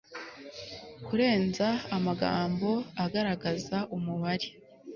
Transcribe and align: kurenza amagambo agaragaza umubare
kurenza 1.05 1.67
amagambo 1.97 2.69
agaragaza 3.03 3.77
umubare 3.95 4.47